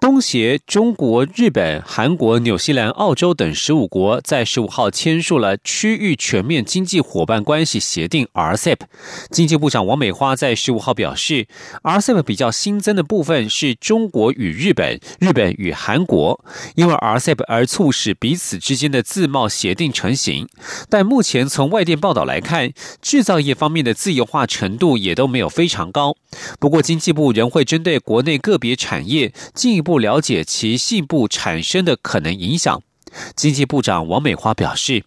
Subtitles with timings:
[0.00, 8.78] 东协、中国、日本、韩国、纽西兰、澳洲等十五国在十五号签署了区域全面经济伙伴关系协定 （RCEP）。
[9.30, 11.46] 经济部长王美花在十五号表示
[11.82, 20.48] ，RCEP 比较新增的部分是中国与日本、日本与韩国，因为 RCEP 而促使彼此之间的自贸协定成型。
[20.88, 26.16] 但目前从外电报道来看，制造业方面的自由化程度也都没有非常高。
[26.60, 29.32] 不过，经济部仍会针对国内个别产业。
[29.58, 32.80] 进一步了解其细部产生的可能影响，
[33.34, 35.04] 经济部长王美花表示。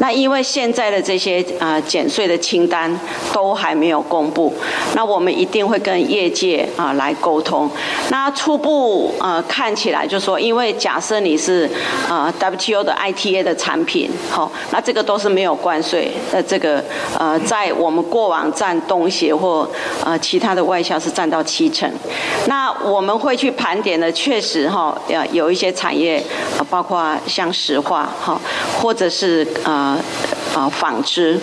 [0.00, 2.98] 那因为现在的这些呃减税的清单
[3.32, 4.52] 都还没有公布，
[4.94, 7.70] 那我们一定会跟业界啊来沟通。
[8.10, 11.70] 那初步呃看起来就说，因为假设你是
[12.08, 16.42] 呃 WTO 的 ITA 的产品，好，那这个都是没有关税的。
[16.42, 16.82] 这个
[17.16, 19.68] 呃在我们过往占东协或
[20.04, 21.88] 呃其他的外销是占到七成。
[22.46, 26.20] 那我们会去盘点的，确实哈，呃有一些产业，
[26.68, 28.40] 包括像石化哈，
[28.82, 29.83] 或者是呃。
[29.84, 30.00] 啊
[30.54, 31.40] 啊，纺织。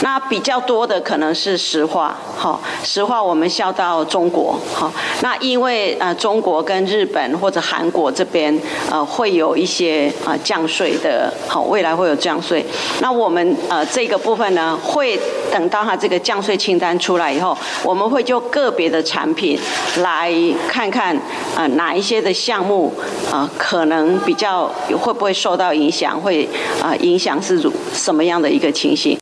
[0.00, 8.56] 那比较多的可能是石化，好，石化我们销到中国，好，那因为呃中国跟日本或者韩国这边
[8.88, 12.64] 呃会有一些啊降税的，好，未来会有降税，
[13.00, 15.18] 那我们呃这个部分呢，会
[15.50, 19.58] 等到它这个降税清单出来以后，我们会就个别的产品
[19.96, 20.32] 来
[20.68, 21.12] 看看
[21.56, 22.94] 啊哪一些的项目
[23.32, 26.48] 啊可能比较会不会受到影响，会
[26.80, 27.60] 啊影响是
[27.92, 29.18] 什么样的一个情形。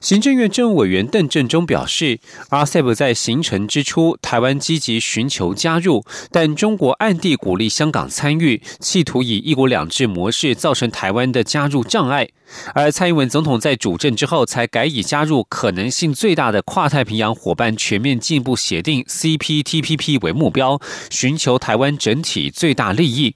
[0.00, 12.26] 行政院政务委员邓振中表示，RCEP 在形成之初，台湾积极寻求加入，但中国暗地鼓励香港参与，企图以一国两制模式造成台湾的加入障碍。
[12.74, 20.80] 而蔡英文总统在主政之后，才改以加入可能性最大的跨太平洋伙伴全面进步协定 （CPTPP） 为目标，
[21.10, 23.34] 寻求台湾整体最大利益。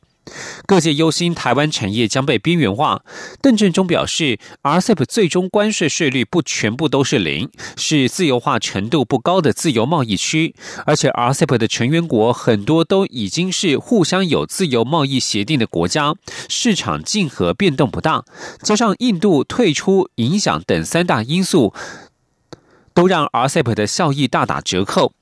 [0.67, 3.03] 各界忧心台湾产业将被边缘化。
[3.43, 10.55] 邓振中表示，RCEP 最终关税税率不全部都是零，是自由化程度不高的自由贸易区。
[10.87, 16.15] 而且 RCEP 的成员国很多都已经是互相有自由贸易协定的国家，
[16.49, 18.25] 市场竞合变动不大。
[18.63, 21.75] 加上印度退出影响等三大因素，
[22.95, 25.13] 都让 RCEP 的效益大打折扣。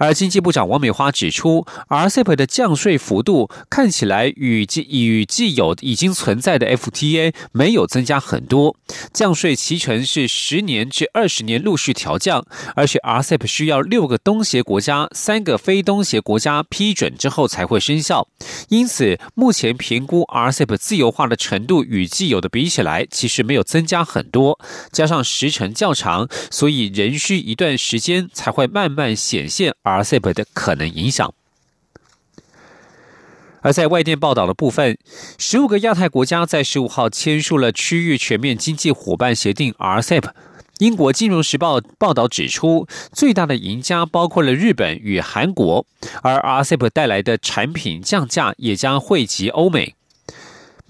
[0.00, 8.74] 而经济部长王美花指出，RCEP 的降税幅度看起来与既与既有已经存在的 FTA 没有增加很多，
[9.12, 12.42] 降税期程是十年至二十年陆续调降，
[12.74, 18.26] 而且 RCEP 需要六个东协国家、三个非东协国家批准之后才会生效，
[18.70, 24.58] 因此目前评估 RCEP 自由化的程度与既有的比起来，其实没有增加很多，
[24.90, 29.74] 加上时程较长，所以仍需一段时间才会慢慢显现。
[29.98, 31.32] RCEP 的可能影响。
[33.62, 34.96] 而在外电报道的部分，
[35.36, 40.30] 十五个亚太国家在十五号签署了区域全面经济伙伴协定 RCEP。
[40.78, 45.84] 英国金融时报报道指出，最大的赢家包括了日本与韩国，
[46.22, 49.94] 而 RCEP 带来的产品降价也将惠及欧美。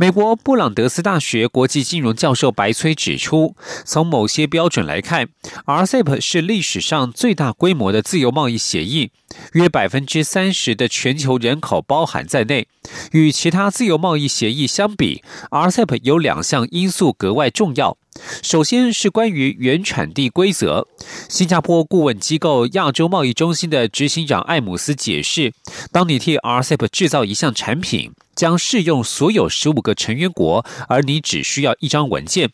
[0.01, 5.29] 美国布朗德斯大学国际金融教授白崔指出，从某些标准来看
[5.67, 9.11] ，RCEP 是历史上最大规模的自由贸易协议，
[9.53, 12.67] 约百分之三十的全球人口包含在内。
[13.13, 17.99] 与其他自由贸易协议相比，RCEP 有两项因素格外重要。
[18.43, 20.87] 首先是关于原产地规则。
[21.29, 25.53] 新加坡顾问机构亚洲贸易中心的执行长艾姆斯解释，
[25.93, 28.13] 当你替 RCEP 制造一项产品。
[28.37, 32.49] 将适用所有十五个成员国，而你只需要一张文件。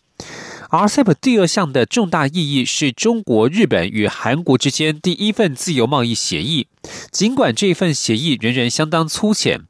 [0.70, 6.67] RCEP 第二项的重大意义是中国、日本与韩国之间第一份自由贸易协议。
[7.12, 9.61] 尽管这份协议仍然相当粗浅，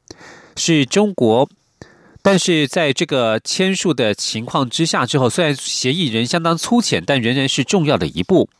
[0.56, 1.50] 是中国。
[2.28, 8.50] 但是在这个签署的情况之下之后，虽然协议仍相当粗浅，但仍然是重要的一步。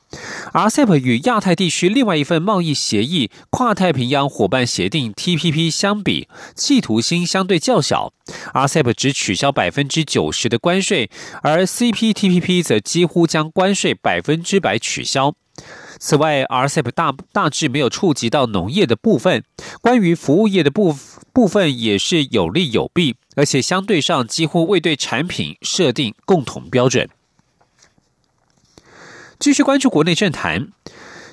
[0.53, 8.13] RCEP 与亚太地区另外一份贸易协议——跨太平洋伙伴协定 （TPP） 相比，企图心相对较小。
[8.55, 11.11] RCEP 只取消百分之九十的关税，
[11.43, 15.35] 而 CPTPP 则几乎将关税百分之百取消。
[15.99, 19.43] 此外，RCEP 大大致没有触及到农业的部分，
[19.81, 20.97] 关于服务业的部
[21.33, 27.09] 部分也是有利有弊，而且相对上几乎未对产品设定共同标准。
[29.39, 30.69] 继续关注国内政坛，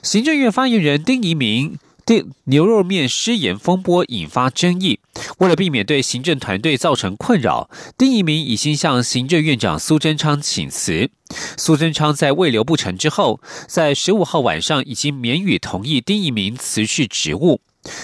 [0.01, 1.77] 行政院发言人丁仪明。
[2.06, 5.00] 电牛肉面失言风波引发争议，
[5.38, 11.10] 为了避免对行政团队造成困扰，丁一明已经向行政院长苏贞昌请辞。
[11.58, 17.62] 苏贞昌在未留不成之后，在十五号晚上已经免予同意丁一明辞去职务。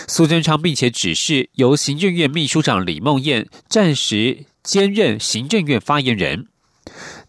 [0.08, 6.48] 苏贞昌并且指示由行政院秘书长李梦燕暂时兼任行政院发言人。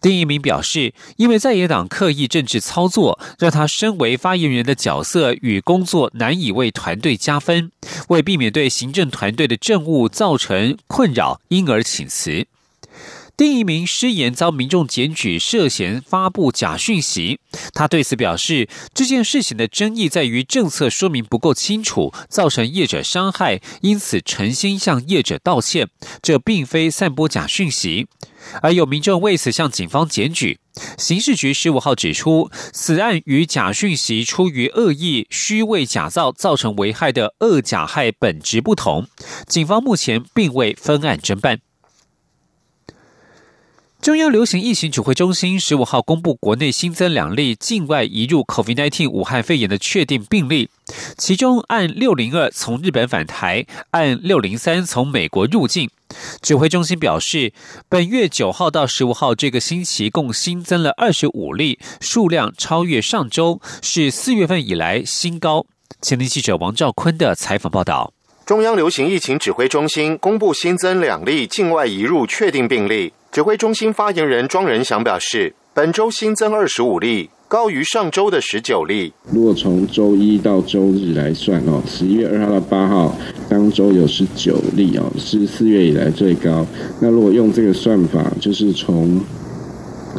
[0.01, 7.71] 丁一鸣表示，因为在野党刻意政治操作，让他身为发言人的角色与工作难以为团队加分。
[8.09, 12.47] 为避免对行政团队的政务造成困扰，因而请辞。
[13.37, 17.39] 丁一鸣失言遭民众检举涉嫌发布假讯息，
[17.73, 25.89] 他对此表示，这件事情的争议在于政策说明不够清楚，造成业者伤害，因此诚心向业者道歉。
[26.21, 28.09] 这并非散播假讯息。
[28.63, 30.59] 而有民众为此向警方检举，
[30.99, 39.07] 刑事局十五号指出，此案与假讯息出于恶意、虚伪假造造成危害的恶假害本质不同，
[39.47, 41.61] 警方目前并未分案侦办。
[44.03, 50.71] 中央流行疫情指挥中心十五号公布，国内新增两例境外移入 COVID-19 武汉肺炎的确定病例，
[51.19, 55.91] 其中按六零二从日本返台，按六零三从美国入境。
[56.41, 57.53] 指挥中心表示，
[57.91, 65.67] 本月九号到十五号这个星期共新增了二十五例，数量超越上周，是四月份以来新高。
[66.01, 68.15] 前天记者王兆坤的采访报道。
[68.47, 73.13] 中央流行疫情指挥中心公布新增两例境外移入确定病例。
[73.33, 79.13] 指挥中心发言人庄仁祥表示，本周新增二十五例，高于上周的十九例。
[79.31, 83.17] 如果从周一到周日来算哦，十一月二号到八号
[83.49, 86.67] 当周有十九例哦，是四月以来最高。
[87.01, 89.21] 那如果用这个算法，就是从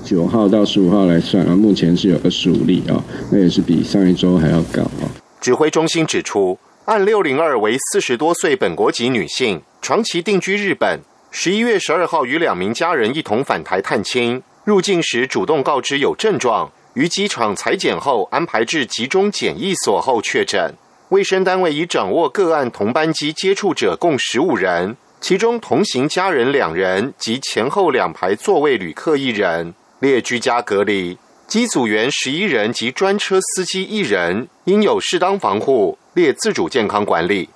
[0.05, 5.11] 九号到十五号来算啊，目前是有二十五例啊，那也是比上一周还要高啊。
[5.41, 11.01] 指挥中心指出，按六零二为四十多岁本国籍女性，长期定居日本。
[11.33, 20.75] 十一月十二号，与两名家人一同返台探亲，入境时主动告知有症状，于机场裁检后安排至集中检疫所后确诊。
[21.07, 31.17] 卫生单位已掌握个案同班机接触者共十五人，其中同行家人两人及前后两排座位旅客一人列居家隔离，
[31.47, 37.49] 机组员十一人及专车司机一人应有适当防护列自主健康管理。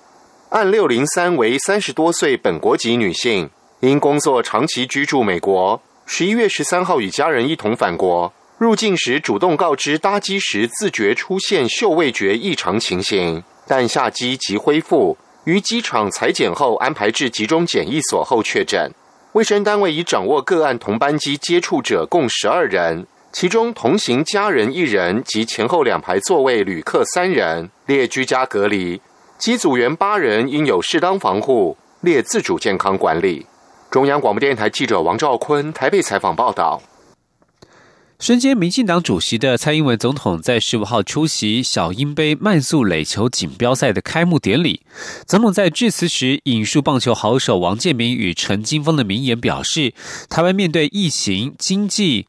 [0.49, 3.49] 按六零三为三十多岁本国籍女性。
[3.85, 15.15] 因工作长期居住美国，十一月十三号与家人一同返国，入境时主动告知搭机时自觉出现嗅味觉异常情形，但下机即恢复。
[15.43, 18.91] 于机场裁剪后安排至集中检疫所后确诊。
[19.33, 28.99] 卫生单位已掌握个案同班机接触者共十二人，其中同行家人一人及前后两排座位旅客三人列居家隔离，
[29.37, 33.45] 机组员八人应有适当防护列自主健康管理。
[33.95, 36.81] 中央广播电台记者王兆坤台北采访报道：
[38.19, 44.81] 身兼民进党主席的蔡英文总统在十五号出席小鹰杯慢速垒球锦标赛的开幕典礼。
[45.25, 49.93] 总统在致辞时引述棒球好手王建民与陈金峰的名言，表示：
[50.29, 52.27] 台湾面对疫情、经济、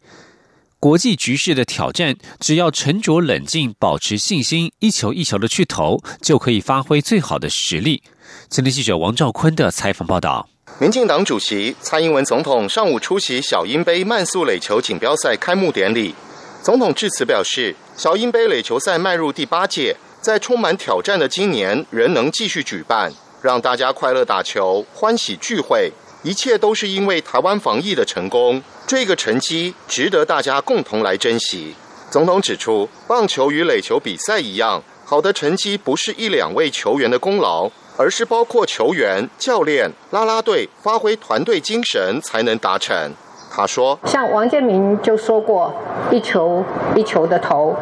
[0.78, 8.04] 国际局势的挑战，只要沉着冷静、保持信心，一球一球的去投，就可以发挥最好的实力。
[8.48, 10.48] 前天记者王兆坤的采访报道。
[10.78, 16.14] 民进党主席蔡英文总统上午出席小鹰杯慢速垒球锦标赛开幕典礼。
[16.62, 25.90] 总统致辞表示，小鹰杯垒球赛迈入第八届，在充满挑战的今年，仍能继续举办，让大家快乐打球、欢喜聚会，
[26.22, 28.62] 一切都是因为台湾防疫的成功。
[28.86, 31.74] 这个成绩值得大家共同来珍惜。
[32.10, 37.70] 总统指出，棒球与垒球比赛一样，好的成绩不是一两位球员的功劳。
[37.96, 43.12] 而是包括球员、教练、啦啦队发挥团队精神才能达成。
[43.56, 45.72] 他说：“像王建民就说过，
[46.10, 46.62] 一球
[46.94, 47.74] 一球的投。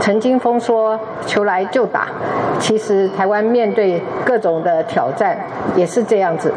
[0.00, 2.08] 陈金峰说，球来就打。
[2.58, 5.38] 其实台湾面对各种的挑战
[5.76, 6.52] 也是这样子，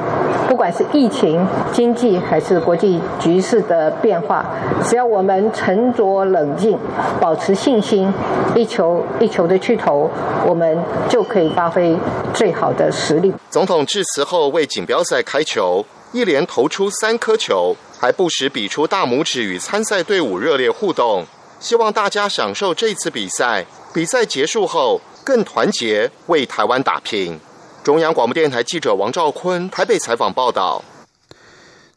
[0.49, 4.43] 不管是疫情、经济还是国际局势的变化，
[4.83, 6.75] 只要我们沉着冷静，
[7.19, 8.11] 保持信心，
[8.55, 10.09] 一球一球的去投，
[10.47, 10.75] 我们
[11.07, 11.95] 就可以发挥
[12.33, 17.75] 最好的实力。”总统致辞后为锦标赛开球，一连投出三颗球。
[18.03, 21.25] 还不时比出大拇指与参赛队伍热烈互动，
[21.61, 27.39] 希望大家享受这次比赛，比赛结束后更团结，为台湾打拼。
[27.81, 30.83] 中央广播电台记者王兆坤台北采访报道。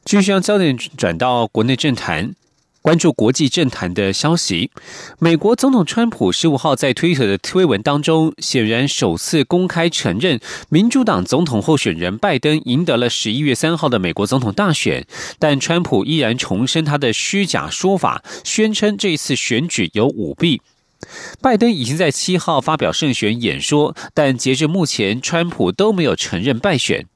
[0.04, 2.36] 继续将焦点转到国内政坛。
[2.86, 4.70] 关注国际政坛的消息，
[5.18, 10.38] 美国总统川普十五号在推特的推文当中，显然首次公开承认
[10.68, 15.04] 民主党总统候选人拜登赢得了十一月三号的美国总统大选，
[15.40, 20.62] 但川普依然重申他的虚假说法，宣称这一次选举有舞弊。
[21.42, 27.06] 拜登已经在七号发表胜选演说，但截至目前，川普都没有承认败选。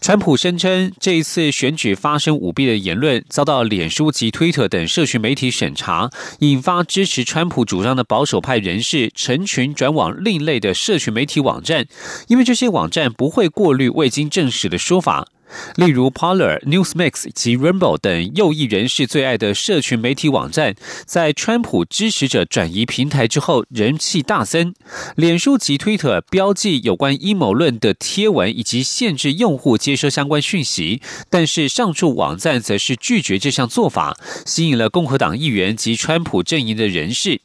[0.00, 11.86] 川普声称，这一次选举发生舞弊的言论遭到脸书及推特等社群媒体审查，引发支持川普主张的保守派人士成群转往另类的社群媒体网站，
[12.28, 15.28] 因为这些网站不会过滤未经证实的说法。
[15.76, 24.74] 例如，Parler、Newsmax 及 Rainbow 等右翼人士最爱的社群媒体网站，在川普支持者转移平台之后，人气大增。
[25.16, 34.16] 脸书及推特标记有关阴谋论的贴文，以及限制用户接收相关讯息，但是上述网站则是拒绝这项做法，
[34.46, 37.40] 吸引了共和党议员及川普阵营的人士。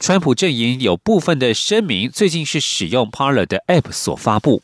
[0.00, 4.62] 川普阵营有部分的声明，最近是使用 Parler 的 App 所发布。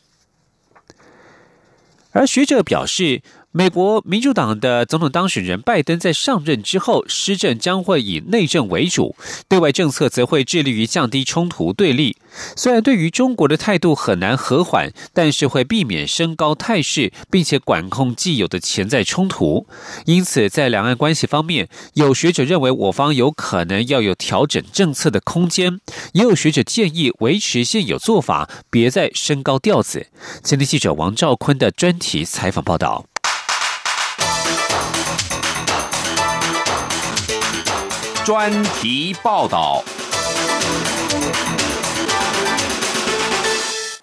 [2.17, 3.21] 而学者表示。
[3.53, 9.15] 美国民主党的总统当选人拜登在上任之后，施政将会以内政为主，
[9.47, 12.17] 对外政策则会致力于降低冲突对立。
[12.55, 19.65] 虽然对于中国的态度很难和缓，但是会避免升高态势，并且管控既有的潜在冲突。
[20.05, 25.79] 因此，在两岸关系方面，有学者认为我方有可能要有调整政策的空间，
[26.13, 30.05] 也有学者建议维持现有做法，别再升高调子。
[30.43, 33.05] 前天记者王兆坤的专题采访报道。
[38.27, 39.81] 专题报道：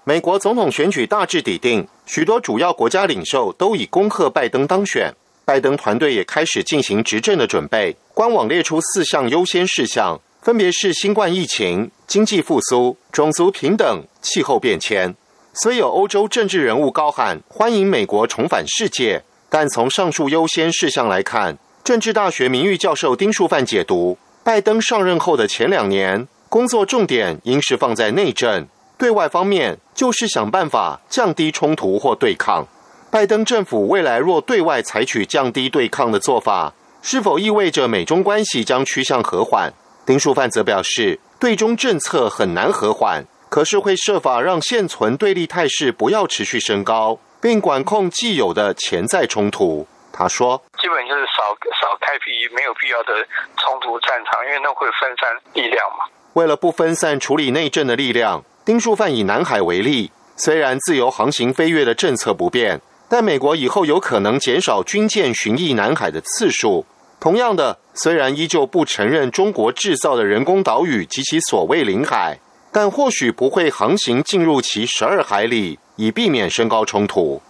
[0.03, 5.13] 美国总统选举大致底定，许多主要国家领袖都已恭贺拜登当选。
[5.45, 7.95] 拜登团队也开始进行执政的准备。
[8.15, 15.15] 官网列出四项优先事项，分别是新冠疫情、经济复苏、种族平等、气候变迁。
[15.53, 32.67] 虽有欧洲政治人物高喊欢迎美国重返世界，但从上述优先事项来看，政治大学名誉教授丁树范解读，拜登上任后的前两年工作重点应是放在内政，对外方面就是想办法降低冲突或对抗。
[33.11, 36.73] 拜登政府未来若对外采取降低对抗的做法，
[37.03, 39.71] 是否意味着美中关系将趋向和缓？
[40.07, 49.87] 丁树范则表示，对中政策很难和缓，可是会设法让现存对立态势不要持续升高，并管控既有的潜在冲突。
[50.17, 53.27] 他说：“基本就是少少开辟没有必要的
[53.57, 56.05] 冲突战场，因为那会分散力量嘛。
[56.35, 66.85] 为了不分散处理内政的力量，丁树范以南海为例，虽然自由航行飞跃的政策不变，但美国以后有可能减少军舰巡弋南海的次数。
[67.19, 72.39] 同样的，虽然依旧不承认中国制造的人工岛屿及其所谓领海，
[72.71, 77.41] 但或许不会航行进入其十二海里，以避免升高冲突。”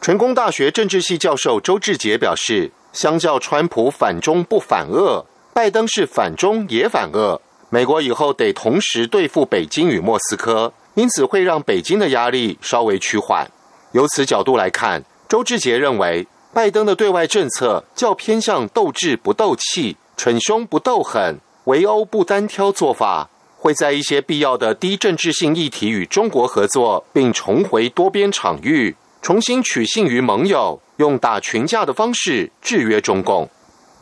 [0.00, 7.38] 成功大学政治系教授周志杰表示，相较川普反中不反俄，拜登是反中也反俄。
[7.68, 13.46] 美国以后得同时对付北京与莫斯科，因此会让北京的压力稍微趋缓。
[13.92, 23.28] 由此角度来看，周志杰认为，拜登的对外政策较偏向斗智不斗气、逞凶不斗狠、围殴不单挑做法，
[23.58, 28.96] 会在一些必要的低政治性议题与中国合作，并重回多边场域。
[29.22, 33.48] 重新取信于盟友，用打群架的方式制约中共，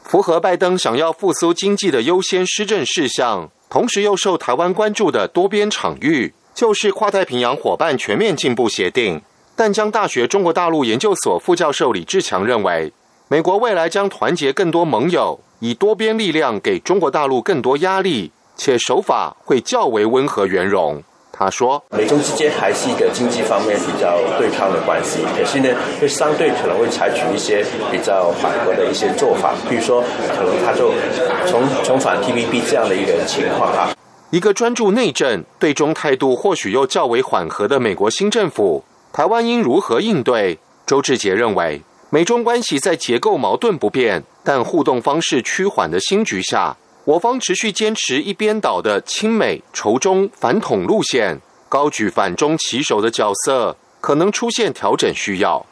[0.04, 3.50] 符合拜登想要复苏经济的优先施政事项。
[3.68, 9.20] 同时又受台湾关注的多边场域，就是跨太平洋伙伴全面进步协定。
[9.54, 12.92] 淡江大学中国大陆研究所副教授李志强认为，
[13.26, 21.02] 美国未来将团结更多盟友，以多边力量给中国大陆更多压力，且手法会较为温和圆融。
[21.38, 25.68] 他说：“美中之间还是一个经济方面比较对抗的关系，可是呢，
[26.00, 30.02] 会相对可能会采取一些比较缓和的一些做法，比如说，
[30.36, 30.92] 可能他就
[31.46, 33.90] 重重返 TVB 这样的一个情况哈。
[34.30, 46.76] 一个专注内政、对中态度或许又较为缓和的美国新政府，台湾应如何应对？”周志杰认为，美中关系在结构矛盾不变，但互动方式趋缓的新局下。
[47.08, 55.64] 我方持续坚持一边倒的亲美仇中反统路线，高举反中旗手的角色，可能出现调整需要。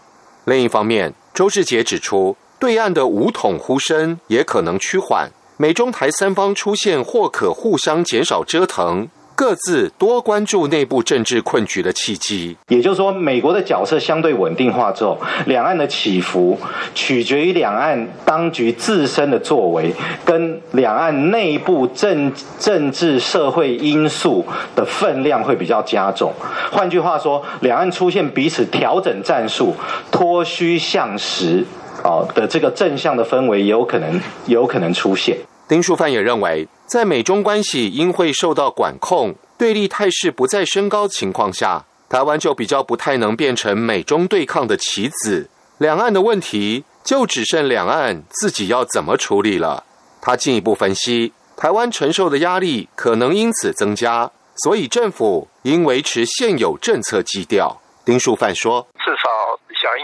[0.47, 9.07] 另一方面，周志杰指出，对岸的武统呼声也可能趋缓，美中台三方出现或可互相减少折腾。
[9.37, 16.59] 各自多关注内部政治困局的契机，也就是说，美国的角色相对稳定化之后，两岸的起伏
[16.95, 19.93] 取决于两岸当局自身的作为，
[20.25, 24.43] 跟两岸内部政政治社会因素
[24.75, 26.33] 的分量会比较加重。
[26.73, 29.75] 换句话说，两岸出现彼此调整战术、
[30.11, 31.63] 脱虚向实
[32.03, 35.37] 哦的这个正向的氛围，也有可能有可能出现。
[35.69, 36.67] 丁树范也认为。
[36.87, 45.49] 在美中关系因会受到管控、对立态势不再升高情况下，台湾就比较不太能变成美中对抗的棋子。
[45.79, 49.85] 两岸的问题就只剩两岸自己要怎么处理了。
[50.21, 57.81] 他进一步分析，台湾承受的压力可能因此增加，所以政府应维持现有政策基调。
[58.05, 58.87] 丁树范说：“。”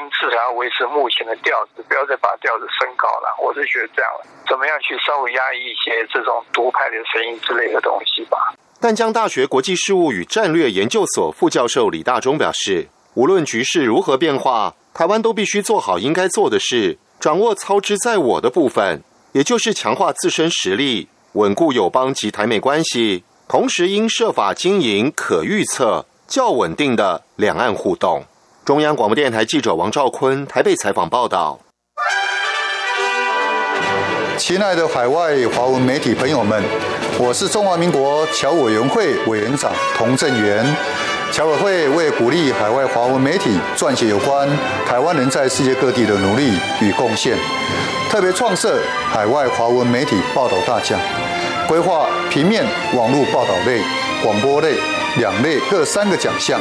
[0.02, 3.36] 小英至少要维持目前的调子，不要再把调子升高了。
[3.42, 4.10] 我是觉得这样，
[4.48, 8.52] 怎么样去稍微压抑一些这种独派的声音之类的东西吧。
[8.80, 28.24] 淡江大学国际事务与战略研究所副教授李大中表示，无论局势如何变化，台湾都必须做好应该做的事，掌握操之在我的部分，也就是强化自身实力，稳固友邦及台美关系，同时应设法经营可预测、较稳定的两岸互动。
[28.64, 31.58] 中央广播电台记者王兆坤台北采访报道。
[34.38, 36.62] 亲爱的海外华文媒体朋友们，
[37.18, 40.64] 我是中华民国侨委员会委员长童振源。
[41.32, 44.48] 侨委会为鼓励海外华文媒体撰写有关
[44.86, 47.36] 台湾人在世界各地的努力与贡献，
[48.08, 50.96] 特别创设海外华文媒体报道大奖，
[51.66, 52.64] 规划平面、
[52.94, 53.82] 网络报道类、
[54.22, 54.76] 广播类
[55.18, 56.60] 两类各三个奖项。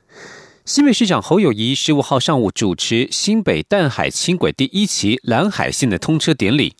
[0.71, 6.73] 新北市长侯友谊十五号上午主持新北淡海轻轨第一期蓝海线的通车典礼。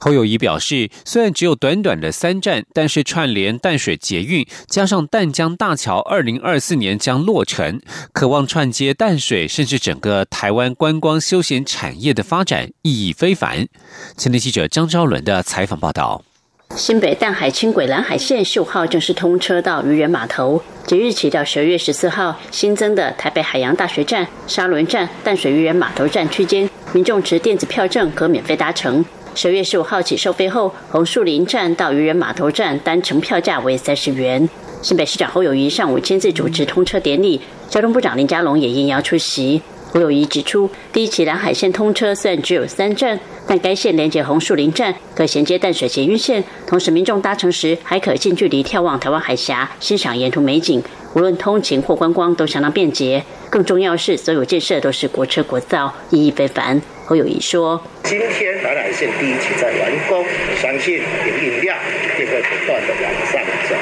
[0.00, 7.82] 侯友谊表示，虽然只有短短的三站，但是串联淡水捷运加上淡江大桥，二零二四年将落成，
[8.14, 13.68] 渴望串接淡水，甚至整个台湾观光休闲产业的发展意义非凡。
[14.16, 16.24] 前天记者张昭伦的采访报道。
[16.70, 29.04] 新北淡海轻轨蓝海线秀号正式通车到渔人码头，即日起到十二月十四号，新增的台北海洋大学站、沙仑站、淡水渔人码头站区间，民众持电子票证可免费搭乘。
[29.36, 34.48] 十月十五号起收费后，红树林站到渔人码头站单程票价为三十元。
[34.82, 39.62] 新北市长侯友谊上午亲自主持通车典礼，交通部长林佳龙也应邀出席。
[39.94, 50.82] 胡友谊指出，第一期蓝海线通车虽然只有三站，但该线连接红树林站，可衔接淡水捷运线，同时民众搭乘时还可近距离眺望台湾海峡，欣赏沿途美景，
[51.14, 53.22] 无论通勤或观光都相当便捷。
[53.48, 56.82] 更重要是，所有建设都是国车国造，意义非凡。
[57.06, 60.24] 侯友谊说：“今天蓝海线第一期在完工，
[60.60, 61.78] 相信营运量
[62.16, 63.76] 定会不断的往上走，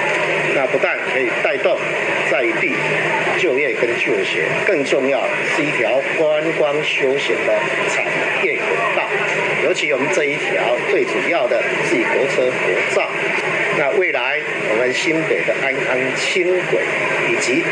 [0.54, 1.74] 那不但可以带动
[2.30, 2.74] 在地。”
[3.42, 5.20] 就业跟就学，更重要
[5.56, 7.52] 是一条观光休闲的
[7.88, 8.04] 产
[8.44, 8.62] 业轨
[8.94, 9.02] 道。
[9.64, 13.02] 尤其我们这一条最主要的是国车国造。
[13.76, 14.38] 那未来
[14.70, 16.82] 我们新北的安康轻轨
[17.28, 17.64] 以及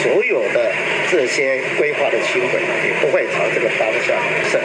[0.00, 0.70] 所有的
[1.10, 4.16] 这些规划的轻轨，也不会朝这个方向
[4.52, 4.60] 走。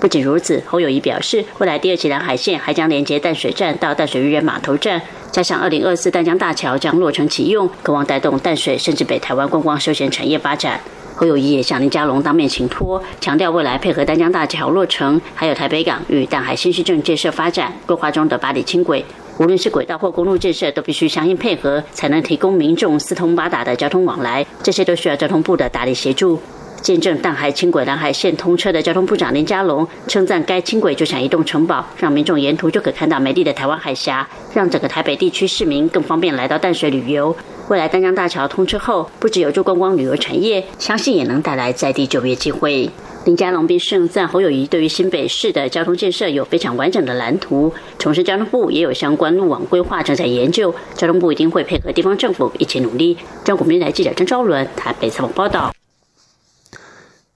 [0.00, 5.02] 不仅如此，侯友谊表示，未来第二期南海线还将连接淡水站到淡水渔人码头站。
[5.34, 10.80] 加上二零二四淡江大桥将落成启用，渴望带动淡水甚至北台湾观光休闲产业发展。
[11.16, 19.04] 侯友谊也向林佳龙当面请托，强调未来配合淡江大桥落成，还有台北港与淡海新市镇建设发展规划中的八里轻轨，
[19.38, 24.46] 无论是轨道或公路建设，都必须相应配合，才能提供民众四通八达的交通往来。
[24.62, 26.40] 这些都需要交通部的大力协助。
[26.84, 37.34] 见证淡海轻轨蓝海线通车的交通部长林佳龙称赞，该轻轨就像移动城堡，让民众沿途就可看到美丽的台湾海峡，让整个台北地区市民更方便来到淡水旅游。
[37.68, 42.90] 未来丹江大桥通车后，不只有助观光旅游产业，相信也能带来在地就业机会。
[43.24, 53.16] 林佳龙并盛赞侯友谊对于新北市的交通建设有非常完整的蓝图，同时交通部也有相关路网规划正在研究，交通部一定会配合地方政府一起努力。
[53.42, 55.72] 中国民台记者张昭伦台北采访报道。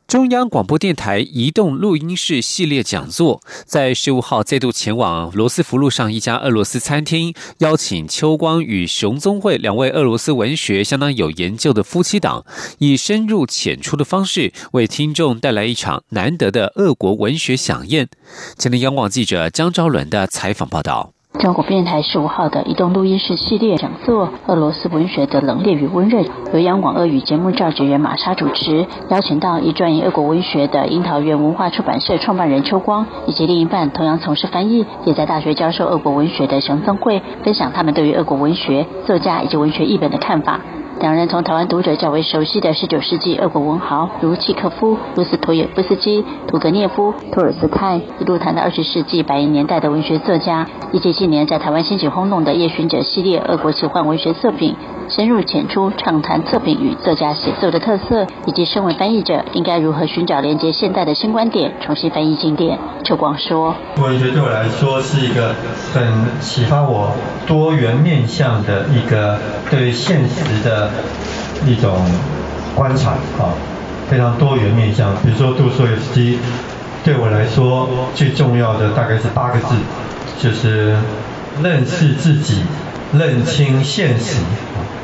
[0.09, 12.47] 中央广播电台移动录音室系列讲座在十五号再度前往罗斯福路上一家俄罗斯餐厅，邀请秋光与熊宗惠两位俄罗斯文学相当有研究的夫妻档，
[12.79, 18.09] 以深入浅出的方式为听众带来一场难得的俄国文学飨宴。
[18.57, 21.13] 前天央广记者张昭伦的采访报道。
[21.39, 40.59] 中国电台十五号的移动录音室系列讲座《俄罗斯文学的冷冽与温润》，由央广俄语节目召集员玛莎主持，邀请到一专研俄国文学的樱桃园文化出版社创办人秋光，以及另一半同样从事翻译，也在大学教授俄国文学的熊增慧，分享他们对于俄国文学作家以及文学译本的看法。
[41.01, 54.75] 两人从台湾读者较为熟悉的十九世纪俄国文豪，如契科夫、卢斯托耶夫斯基、屠格涅夫、托尔斯泰，一路谈到二十世纪百年代的文学作家，以及近年在台湾掀起轰动的《夜巡者》系列俄国奇幻文学作品。
[55.09, 62.79] 深入浅出畅谈作品与作家写作的特色，以及身为翻译者应该如何寻找连接现代的新观点，重新翻译经典。
[63.05, 65.55] 邱广说：“文学对我来说是一个
[65.95, 67.11] 很启发我
[67.47, 69.39] 多元面向的一个
[69.71, 70.91] 对现实的
[71.67, 71.99] 一种
[72.75, 73.53] 观察啊，
[74.09, 75.15] 非常多元面向。
[75.23, 76.39] 比如说杜索耶斯基，
[77.05, 79.75] 对我来说最重要的大概是八个字，
[80.41, 80.97] 就是
[81.63, 82.63] 认识自己，
[83.13, 84.37] 认清现实。”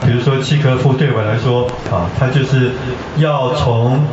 [0.05, 2.73] 比如说契诃夫对我来说啊，他就是
[3.17, 4.05] 要从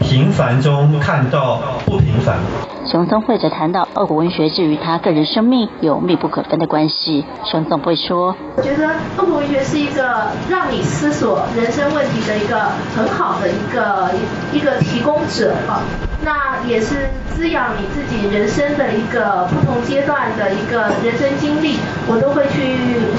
[0.00, 2.38] 平凡中看到不平凡。
[2.86, 7.24] 熊松会则谈到，俄国文学至于他个人生命有密不可分的关系。
[7.44, 14.10] 熊总会说：“我觉得俄国文学是一个让你思索人生问题的一个很好的一个
[14.52, 15.82] 一个提供者啊。”
[16.24, 21.76] 那也是滋养你自己人生的一个不同阶段的一个人生经历，
[22.08, 22.16] 我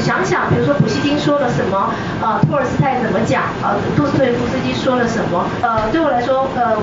[0.08, 1.91] 想想，比如说普希金说了什么，
[2.22, 6.78] 呃，托尔斯泰怎么讲，呃，杜斯托耶夫斯基说了什么，呃，对我来说，呃，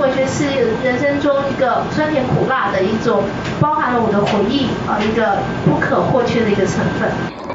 [0.00, 3.22] 文学是人生中一个酸甜苦辣的一种，
[3.60, 7.08] 包含了我的回忆，啊，一个不可或缺的一个成分。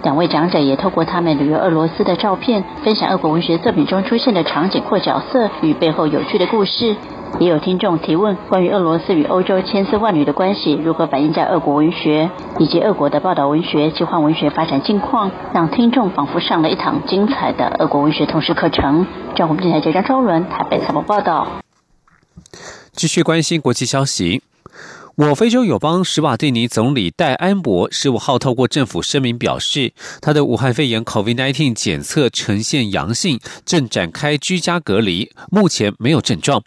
[0.04, 6.95] 两位长者也透过他们旅游俄罗斯的照片，分享俄国文学作品中出现的场景或角色与背后有趣的故事。
[7.39, 19.08] 也有听众提问，关于俄罗斯与欧洲千丝万缕的关系如何反映在俄国文学，以及俄国的报道文学、奇幻文学发展近况，让听众仿佛上了一堂精彩的俄国文学通识课程。
[19.36, 21.48] 中国电台记者张超伦台北采访报道。
[22.91, 24.44] 继续关心国际消息。
[25.15, 36.63] 我非洲友邦史瓦蒂尼总理戴安博十五号透过政府声明表示，他的武汉肺炎 （COVID-19） 检测呈现阳性，正展开居家隔离，目前没有症状。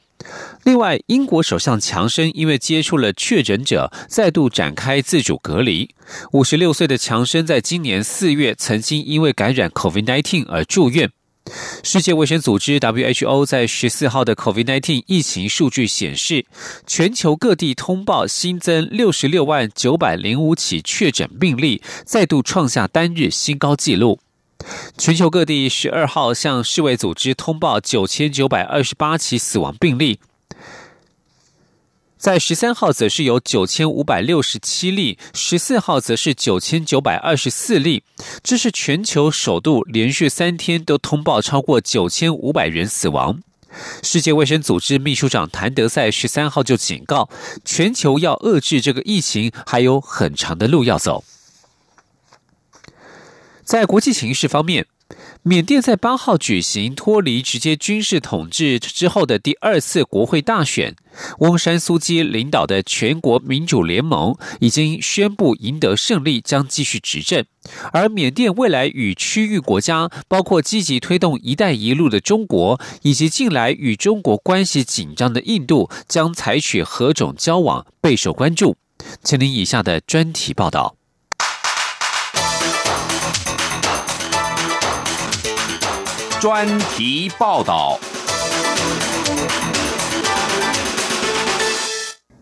[0.64, 5.94] 另外，英国首相强生因为接触了确诊者，再度展开自主隔离。
[6.32, 11.10] 五十六岁的强生在今年四月曾经因为感染 COVID-19 而住院。
[11.82, 16.46] 世界卫生组织 （WHO） 在十四号的 COVID-19 疫情数据显示，
[16.86, 24.20] 全球各地通报新增六十六万九百零五起确诊病例，再度创下单日新高纪录。
[24.96, 30.18] 全球各地十二号向世卫组织通报九千九百二十八起死亡病例。
[32.16, 38.02] 在十三号则是有九千五百六十七例，十四号则是九千九百二十四例，
[38.42, 43.42] 这是全球首度连续三天都通报超过九千五百人死亡。
[44.02, 47.28] 世界卫生组织秘书长谭德赛十三号就警告，
[47.62, 51.24] 全球要遏制这个疫情还有很长的路要走。
[53.64, 54.86] 在国际形势方面。
[55.42, 60.96] 缅甸在八号举行脱离直接军事统治之后的第二次国会大选，
[61.40, 67.44] 翁山苏基领导的全国民主联盟已经宣布赢得胜利，将继续执政。
[67.92, 78.76] 而缅甸未来与区域国家，包括积极推动“一带一路”的中国，以及近来与中国关系紧张的印度，将采取何种交往，备受关注。
[79.22, 80.96] 请您以下的专题报道。
[86.44, 87.98] 专题报道。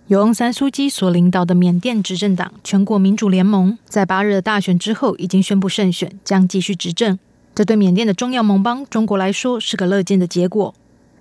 [0.09, 7.17] 由翁山苏基所领导的缅甸执政党全国民主联盟，在八日的大选之后，已经宣布胜选，将继续执政。
[7.55, 10.75] 这对缅甸的重要盟邦中国来说是个乐见的结果。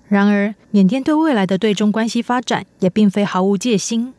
[0.08, 4.12] 然而，缅甸对未来的对中关系发展也并非毫无戒心。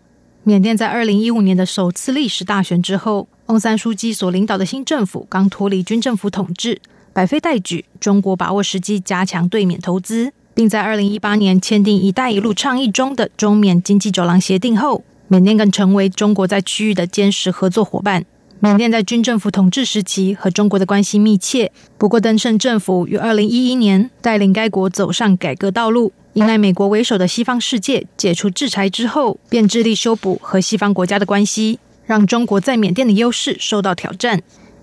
[0.45, 6.81] 缅甸在二零一五年的首次历史大选之后，翁山书记所领导的新政府刚脱离军政府统治。
[7.15, 18.25] 百废待举，中国把握时机加强对缅投资，并在二零一八年签订“一带一路”倡议中的中缅经济走廊协定后，缅甸更成为中国在区域的坚实合作伙伴。
[18.61, 21.71] 缅甸在军政府统治时期和中国的关系密切。
[21.99, 34.41] 不过，登盛政府于二零一一年带领该国走上改革道路，迎来美国为首的西方世界解除制裁之后，便致力修补和西方国家的关系，让中国在缅甸的优势受到挑战。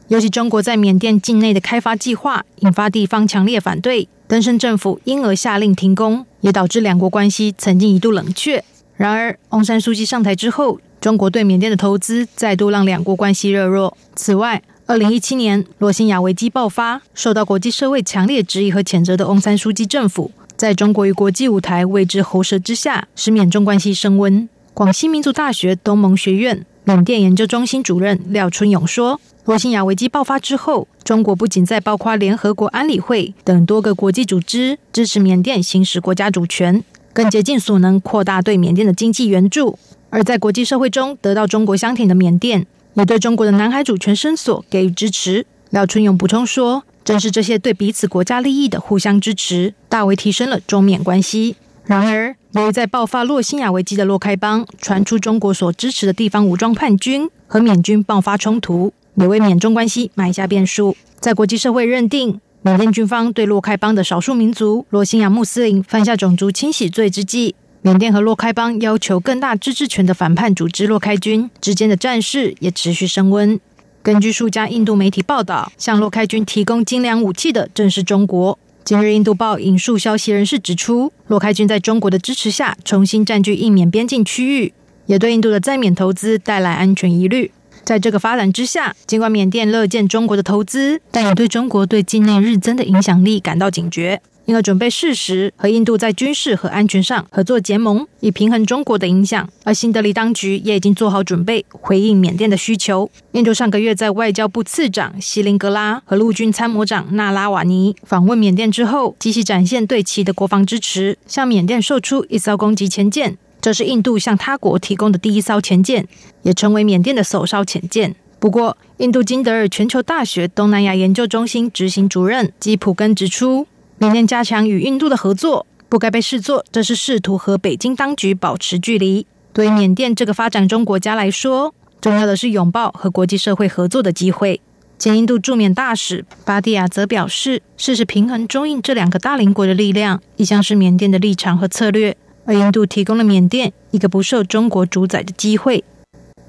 [0.09, 8.63] 尤其中国在缅甸境内的开发计划引发地方强烈反对，登盛政府因而下令停工，也导致两国关系曾经一度冷却。
[8.95, 13.95] 然而，翁山书记上台之后，中国对缅甸的投资再度让两国关系热络。
[14.15, 24.49] 此外，二零一七年罗兴亚危机爆发，受到国际社会强烈质疑和谴责的翁山书记政府，在中国与国际舞台未知喉舌之下，使缅中关系升温。
[24.73, 39.77] 广西民族大学东盟学院缅甸研究中心主任廖春勇说：“罗兴亚危机爆发之后，中国不仅在包括联合国安理会等多个国际组织支持缅甸行使国家主权。”更竭尽所能扩大对缅甸的经济援助，
[40.09, 45.45] 而在国际社会中得到中国相挺的缅甸，也对中国的南海主权伸索给予支持。
[45.69, 51.55] 廖春勇补充说：“正是这些对彼此国家利益的互相支持，大为提升了中缅关系。”
[51.89, 60.95] 然而，由于在爆发洛辛亚危机的洛开邦传出中国所支持的地方武装叛军和缅军爆发冲突，也为缅中关系埋下变数。
[61.19, 62.39] 在国际社会认定。
[62.61, 73.59] 缅甸军方对洛开邦的少数民族罗兴亚穆斯林犯下种族清洗罪之际，缅甸和洛开邦要求更大自治权的反叛组织洛开军之间的战事也持续升温。
[74.03, 78.59] 根据数家印度媒体报道，向洛开军提供精良武器的正是中国。
[78.89, 84.73] 今日《印度报》引述消息人士指出，洛开军在中国的支持下重新占据印缅边境区域，
[85.05, 87.51] 也对印度的在缅投资带来安全疑虑。
[87.83, 94.19] 在这个发展之下，尽管缅甸乐见中国的投资，但也对中国对境内日增的影响力感到警觉，
[94.49, 99.47] 因而准备适时和印度在军事和安全上合作结盟，以平衡中国的影响。
[99.63, 103.11] 而新德里当局也已经做好准备回应缅甸的需求。
[103.33, 113.37] 印度上个月在外交部次长希林格拉和陆军参谋长纳拉瓦尼访问缅甸之后，继续展现对其的国防支持，向缅甸售出一艘攻击潜舰。
[113.61, 116.07] 这是印度向他国提供的第一艘潜舰，
[116.41, 118.15] 也成为缅甸的首艘潜舰。
[118.39, 123.67] 不过，印度金德尔全球大学东南亚研究中心执行主任基普根指出，
[124.01, 129.27] 缅甸加强与印度的合作，不该被视作这是试图和北京当局保持距离。
[129.51, 134.61] 对缅甸这个发展中国家来说，重要的是拥抱和国际社会合作的机会。
[134.97, 142.15] 前印度驻缅大使巴蒂亚则表示，试试平衡中印这两个大邻国的力量，一向是缅甸的立场和策略。
[142.45, 145.83] 而印度提供了缅甸一个不受中国主宰的机会。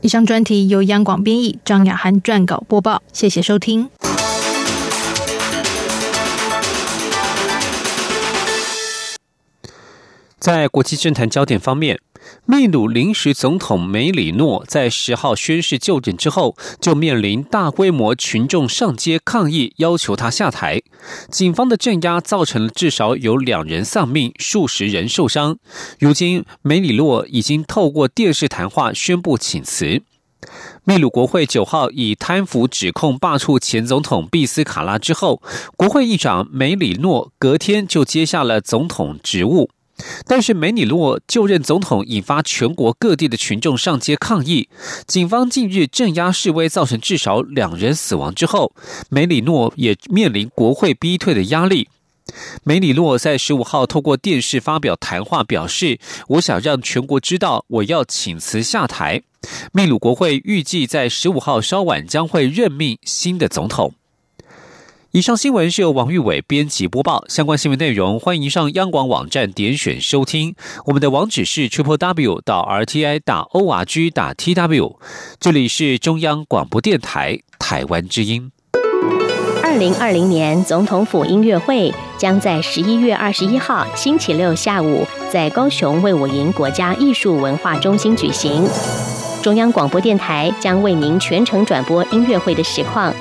[0.03, 3.03] 以上专题由央广编译，张雅涵撰稿播报。
[3.13, 3.91] 谢谢收听。
[10.41, 12.01] 在国际政坛焦点方面。
[12.45, 20.83] 秘鲁临时总统梅里诺在十号宣誓就任之后，就面临大规模群众上街抗议，要求他下台。
[21.31, 25.57] 警方的镇压造成了至少有两人丧命，数十人受伤。
[25.99, 30.03] 如今，梅里诺已经透过电视谈话宣布请辞。
[30.85, 35.41] 秘鲁国会九号以贪腐指控罢黜前总统毕斯卡拉之后，
[35.75, 39.71] 国会议长梅里诺隔天就接下了总统职务。
[40.27, 44.69] 但是梅里诺就任总统，引发全国各地的群众上街抗议。
[45.07, 48.73] 警方近日镇压示威，造成至少两人死亡之后，
[49.09, 51.89] 梅里诺也面临国会逼退的压力。
[52.63, 59.23] 梅里诺在十五号透过电视发表谈话，表示：“我想让全国知道，我要请辞下台。”
[59.73, 63.95] 秘鲁国会预计在十五号稍晚将会任命新的总统。
[65.13, 67.25] 以上新闻是由王玉伟编辑播报。
[67.27, 70.55] 相关新闻内容，欢迎上央广网站点选收听。
[70.85, 75.01] 我们的网址是 triple w 到 r t i 打 o r g 打 t w。
[75.41, 78.53] 这里是中央广播电台台湾之音。
[79.65, 88.65] 二零二零年总统府音乐会将在十一月二十一号星期六下午在高雄卫武营国家艺术文化中心举行。
[89.43, 93.13] 中央广播电台将为您全程转播音乐会的实况。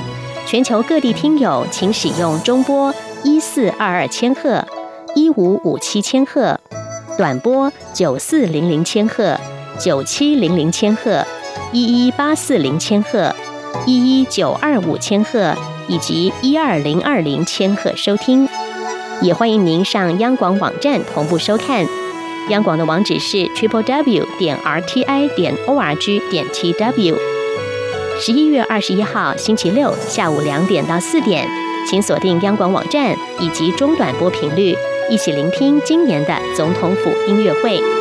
[0.49, 2.91] 全球各地听友，请使用中波
[3.23, 4.65] 一四二二千赫、
[5.13, 6.59] 一五五七千赫，
[7.15, 9.39] 短波九四零零千赫、
[9.77, 11.23] 九七零零千赫、
[11.71, 13.31] 一一八四零千赫、
[13.85, 15.53] 一一九二五千赫
[15.87, 18.49] 以及一二零二零千赫收听。
[19.21, 21.85] 也欢迎您上央广网站同步收看。
[22.49, 27.38] 央广的网址是 triple w 点 r t i 点 o r g 点 t w。
[28.21, 31.47] 十一月二十一号星期六下午两点到四点，
[31.89, 34.75] 请锁定央广网站以及中短波频率，
[35.09, 37.98] 一起聆听今年的总统府音乐会。